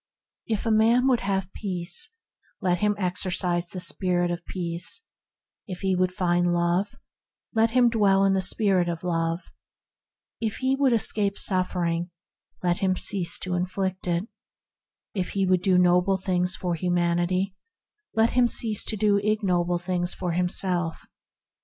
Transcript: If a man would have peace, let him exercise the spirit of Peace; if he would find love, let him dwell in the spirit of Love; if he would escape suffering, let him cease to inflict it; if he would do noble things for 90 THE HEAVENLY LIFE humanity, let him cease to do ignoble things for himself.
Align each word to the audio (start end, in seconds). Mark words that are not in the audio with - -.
If 0.47 0.65
a 0.65 0.71
man 0.71 1.07
would 1.09 1.19
have 1.19 1.53
peace, 1.53 2.09
let 2.59 2.79
him 2.79 2.95
exercise 2.97 3.69
the 3.69 3.79
spirit 3.79 4.31
of 4.31 4.43
Peace; 4.47 5.05
if 5.67 5.81
he 5.81 5.95
would 5.95 6.11
find 6.11 6.51
love, 6.55 6.95
let 7.53 7.69
him 7.69 7.87
dwell 7.87 8.25
in 8.25 8.33
the 8.33 8.41
spirit 8.41 8.89
of 8.89 9.03
Love; 9.03 9.51
if 10.39 10.55
he 10.57 10.75
would 10.75 10.91
escape 10.91 11.37
suffering, 11.37 12.09
let 12.63 12.79
him 12.79 12.95
cease 12.95 13.37
to 13.41 13.53
inflict 13.53 14.07
it; 14.07 14.27
if 15.13 15.33
he 15.33 15.45
would 15.45 15.61
do 15.61 15.77
noble 15.77 16.17
things 16.17 16.55
for 16.55 16.69
90 16.73 16.79
THE 16.79 16.83
HEAVENLY 16.83 17.01
LIFE 17.01 17.09
humanity, 17.11 17.55
let 18.15 18.31
him 18.31 18.47
cease 18.47 18.83
to 18.85 18.97
do 18.97 19.17
ignoble 19.17 19.77
things 19.77 20.15
for 20.15 20.31
himself. 20.31 21.05